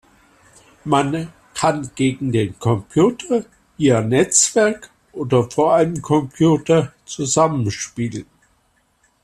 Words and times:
Man 0.83 1.29
kann 1.53 1.91
gegen 1.93 2.31
den 2.31 2.57
Computer, 2.57 3.45
via 3.77 4.01
Netzwerk 4.01 4.89
oder 5.11 5.47
vor 5.51 5.75
einem 5.75 6.01
Computer 6.01 6.91
zusammen 7.05 7.69
spielen. 7.69 8.25